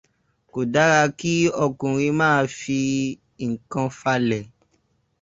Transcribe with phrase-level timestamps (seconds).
[0.51, 2.79] Kò dára kí ọkùnrin ma fi
[3.45, 4.43] ìkan falẹ̀.